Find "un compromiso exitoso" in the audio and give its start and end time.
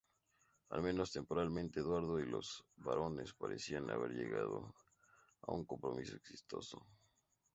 5.53-6.83